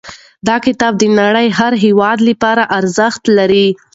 دا 0.47 0.55
کتاب 0.65 0.93
د 0.97 1.03
نړۍ 1.19 1.47
د 1.51 1.55
هر 1.59 1.73
هېواد 1.85 2.17
لپاره 2.29 2.63
ارزښت 2.77 3.23
لري. 3.37 3.67